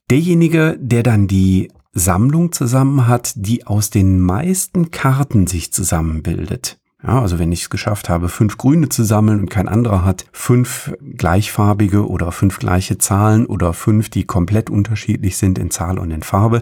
Derjenige, 0.09 0.77
der 0.79 1.01
dann 1.01 1.27
die 1.27 1.71
Sammlung 1.93 2.51
zusammen 2.51 3.07
hat, 3.07 3.33
die 3.35 3.65
aus 3.65 3.89
den 3.89 4.19
meisten 4.19 4.91
Karten 4.91 5.47
sich 5.47 5.73
zusammenbildet. 5.73 6.80
Ja, 7.03 7.19
also 7.19 7.39
wenn 7.39 7.51
ich 7.51 7.63
es 7.63 7.69
geschafft 7.71 8.09
habe, 8.09 8.29
fünf 8.29 8.57
Grüne 8.57 8.89
zu 8.89 9.03
sammeln 9.03 9.39
und 9.39 9.49
kein 9.49 9.67
anderer 9.67 10.05
hat 10.05 10.25
fünf 10.31 10.93
gleichfarbige 11.01 12.07
oder 12.07 12.31
fünf 12.31 12.59
gleiche 12.59 12.99
Zahlen 12.99 13.47
oder 13.47 13.73
fünf, 13.73 14.09
die 14.09 14.25
komplett 14.25 14.69
unterschiedlich 14.69 15.37
sind 15.37 15.57
in 15.57 15.71
Zahl 15.71 15.97
und 15.97 16.11
in 16.11 16.21
Farbe, 16.21 16.61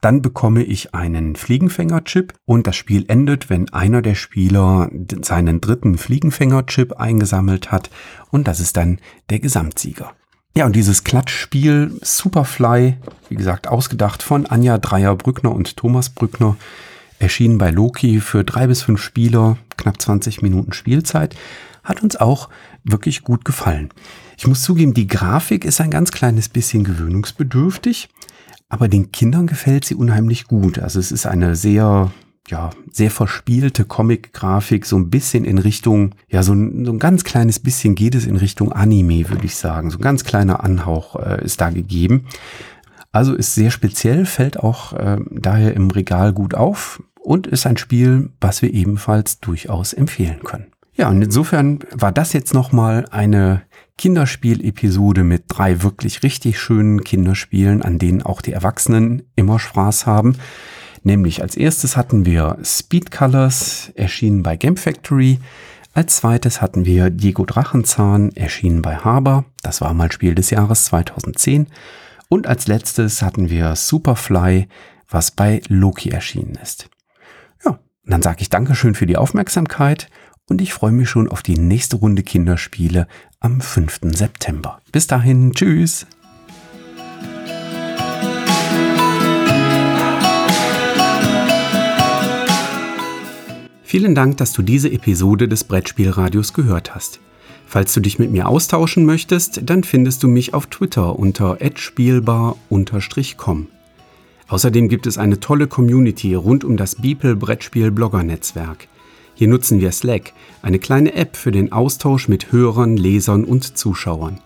dann 0.00 0.22
bekomme 0.22 0.62
ich 0.62 0.94
einen 0.94 1.36
Fliegenfängerchip 1.36 2.32
und 2.46 2.66
das 2.66 2.76
Spiel 2.76 3.04
endet, 3.08 3.50
wenn 3.50 3.72
einer 3.74 4.00
der 4.00 4.14
Spieler 4.14 4.90
seinen 5.20 5.60
dritten 5.60 5.98
Fliegenfängerchip 5.98 6.94
eingesammelt 6.94 7.70
hat 7.70 7.90
und 8.30 8.48
das 8.48 8.60
ist 8.60 8.78
dann 8.78 9.00
der 9.28 9.40
Gesamtsieger. 9.40 10.12
Ja, 10.56 10.66
und 10.66 10.76
dieses 10.76 11.04
Klatschspiel 11.04 11.98
Superfly, 12.00 12.96
wie 13.28 13.34
gesagt, 13.34 13.66
ausgedacht 13.66 14.22
von 14.22 14.46
Anja 14.46 14.78
Dreier-Brückner 14.78 15.52
und 15.52 15.76
Thomas 15.76 16.10
Brückner, 16.10 16.56
erschienen 17.18 17.58
bei 17.58 17.70
Loki 17.70 18.20
für 18.20 18.44
drei 18.44 18.66
bis 18.66 18.82
fünf 18.82 19.00
Spieler, 19.02 19.56
knapp 19.76 20.00
20 20.00 20.42
Minuten 20.42 20.72
Spielzeit, 20.72 21.36
hat 21.82 22.02
uns 22.02 22.16
auch 22.16 22.48
wirklich 22.82 23.22
gut 23.22 23.44
gefallen. 23.44 23.90
Ich 24.36 24.46
muss 24.46 24.62
zugeben, 24.62 24.94
die 24.94 25.06
Grafik 25.06 25.64
ist 25.64 25.80
ein 25.80 25.90
ganz 25.90 26.10
kleines 26.10 26.48
bisschen 26.48 26.84
gewöhnungsbedürftig, 26.84 28.08
aber 28.68 28.88
den 28.88 29.12
Kindern 29.12 29.46
gefällt 29.46 29.84
sie 29.84 29.94
unheimlich 29.94 30.46
gut. 30.46 30.78
Also 30.78 30.98
es 30.98 31.12
ist 31.12 31.26
eine 31.26 31.54
sehr 31.54 32.10
ja, 32.48 32.70
sehr 32.90 33.10
verspielte 33.10 33.84
Comic-Grafik, 33.84 34.84
so 34.84 34.96
ein 34.96 35.08
bisschen 35.08 35.44
in 35.44 35.58
Richtung, 35.58 36.14
ja, 36.28 36.42
so 36.42 36.52
ein, 36.52 36.84
so 36.84 36.92
ein 36.92 36.98
ganz 36.98 37.24
kleines 37.24 37.58
bisschen 37.58 37.94
geht 37.94 38.14
es 38.14 38.26
in 38.26 38.36
Richtung 38.36 38.70
Anime, 38.72 39.30
würde 39.30 39.46
ich 39.46 39.56
sagen. 39.56 39.90
So 39.90 39.98
ein 39.98 40.02
ganz 40.02 40.24
kleiner 40.24 40.62
Anhauch 40.62 41.16
äh, 41.16 41.42
ist 41.42 41.60
da 41.60 41.70
gegeben. 41.70 42.26
Also 43.14 43.32
ist 43.32 43.54
sehr 43.54 43.70
speziell, 43.70 44.26
fällt 44.26 44.58
auch 44.58 44.92
äh, 44.92 45.18
daher 45.30 45.74
im 45.74 45.88
Regal 45.88 46.32
gut 46.32 46.56
auf 46.56 47.00
und 47.20 47.46
ist 47.46 47.64
ein 47.64 47.76
Spiel, 47.76 48.30
was 48.40 48.60
wir 48.60 48.74
ebenfalls 48.74 49.38
durchaus 49.38 49.92
empfehlen 49.92 50.40
können. 50.42 50.66
Ja, 50.94 51.10
und 51.10 51.22
insofern 51.22 51.78
war 51.92 52.10
das 52.10 52.32
jetzt 52.32 52.54
nochmal 52.54 53.04
eine 53.12 53.62
Kinderspiel-Episode 53.98 55.22
mit 55.22 55.44
drei 55.46 55.84
wirklich 55.84 56.24
richtig 56.24 56.58
schönen 56.58 57.04
Kinderspielen, 57.04 57.82
an 57.82 58.00
denen 58.00 58.22
auch 58.22 58.42
die 58.42 58.52
Erwachsenen 58.52 59.22
immer 59.36 59.60
Spaß 59.60 60.06
haben. 60.06 60.34
Nämlich 61.04 61.40
als 61.40 61.56
erstes 61.56 61.96
hatten 61.96 62.26
wir 62.26 62.58
Speed 62.64 63.12
Colors, 63.12 63.92
erschienen 63.94 64.42
bei 64.42 64.56
Game 64.56 64.76
Factory. 64.76 65.38
Als 65.92 66.16
zweites 66.16 66.60
hatten 66.60 66.84
wir 66.84 67.10
Diego 67.10 67.44
Drachenzahn, 67.44 68.32
erschienen 68.32 68.82
bei 68.82 68.96
Haber. 68.96 69.44
Das 69.62 69.80
war 69.80 69.94
mal 69.94 70.10
Spiel 70.10 70.34
des 70.34 70.50
Jahres 70.50 70.86
2010. 70.86 71.68
Und 72.34 72.48
als 72.48 72.66
letztes 72.66 73.22
hatten 73.22 73.48
wir 73.48 73.76
Superfly, 73.76 74.66
was 75.08 75.30
bei 75.30 75.62
Loki 75.68 76.08
erschienen 76.08 76.58
ist. 76.60 76.88
Ja, 77.64 77.78
dann 78.04 78.22
sage 78.22 78.38
ich 78.40 78.50
Dankeschön 78.50 78.96
für 78.96 79.06
die 79.06 79.16
Aufmerksamkeit 79.16 80.08
und 80.48 80.60
ich 80.60 80.72
freue 80.72 80.90
mich 80.90 81.08
schon 81.08 81.28
auf 81.28 81.44
die 81.44 81.56
nächste 81.56 81.94
Runde 81.94 82.24
Kinderspiele 82.24 83.06
am 83.38 83.60
5. 83.60 84.00
September. 84.16 84.80
Bis 84.90 85.06
dahin, 85.06 85.52
tschüss! 85.52 86.08
Vielen 93.84 94.16
Dank, 94.16 94.38
dass 94.38 94.52
du 94.52 94.62
diese 94.62 94.90
Episode 94.90 95.46
des 95.46 95.62
Brettspielradios 95.62 96.52
gehört 96.52 96.96
hast. 96.96 97.20
Falls 97.74 97.92
du 97.92 97.98
dich 97.98 98.20
mit 98.20 98.30
mir 98.30 98.46
austauschen 98.46 99.04
möchtest, 99.04 99.62
dann 99.68 99.82
findest 99.82 100.22
du 100.22 100.28
mich 100.28 100.54
auf 100.54 100.68
Twitter 100.68 101.18
unter 101.18 101.58
@spielbar_com. 101.74 103.66
Außerdem 104.46 104.88
gibt 104.88 105.08
es 105.08 105.18
eine 105.18 105.40
tolle 105.40 105.66
Community 105.66 106.34
rund 106.34 106.62
um 106.62 106.76
das 106.76 106.94
Beeple 106.94 107.34
Brettspiel 107.34 107.90
Blogger 107.90 108.22
Netzwerk. 108.22 108.86
Hier 109.34 109.48
nutzen 109.48 109.80
wir 109.80 109.90
Slack, 109.90 110.34
eine 110.62 110.78
kleine 110.78 111.14
App 111.14 111.36
für 111.36 111.50
den 111.50 111.72
Austausch 111.72 112.28
mit 112.28 112.52
Hörern, 112.52 112.96
Lesern 112.96 113.42
und 113.42 113.76
Zuschauern. 113.76 114.38